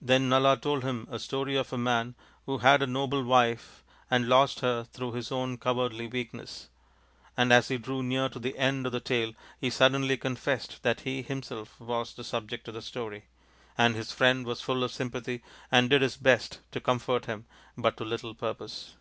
Then 0.00 0.30
Nala 0.30 0.56
told 0.56 0.82
him 0.82 1.06
a 1.10 1.18
story 1.18 1.54
of 1.54 1.74
a 1.74 1.76
man 1.76 2.14
who 2.46 2.56
had 2.56 2.80
a 2.82 2.86
noble 2.86 3.22
NALA 3.22 3.28
THE 3.28 3.50
GAMESTER 3.50 4.06
137 4.08 4.08
wife 4.08 4.08
and 4.10 4.26
lost 4.26 4.60
her 4.60 4.84
through 4.84 5.12
his 5.12 5.30
own 5.30 5.58
cowardly 5.58 6.06
weak 6.06 6.32
ness, 6.32 6.70
and 7.36 7.52
as 7.52 7.68
he 7.68 7.76
drew 7.76 8.02
near 8.02 8.30
to 8.30 8.38
the 8.38 8.56
end 8.56 8.86
of 8.86 8.92
the 8.92 9.00
tale, 9.00 9.34
he 9.60 9.68
suddenly 9.68 10.16
confessed 10.16 10.82
that 10.84 11.00
he 11.00 11.20
himself 11.20 11.78
was 11.78 12.14
the 12.14 12.24
subject 12.24 12.66
of 12.68 12.72
the 12.72 12.80
story; 12.80 13.26
and 13.76 13.94
his 13.94 14.10
friend 14.10 14.46
was 14.46 14.62
full 14.62 14.82
of 14.82 14.90
sympathy 14.90 15.42
and 15.70 15.90
did 15.90 16.00
his 16.00 16.16
best 16.16 16.60
to 16.72 16.80
comfort 16.80 17.26
him, 17.26 17.44
but 17.76 17.98
to 17.98 18.06
little 18.06 18.34
purpose. 18.34 18.94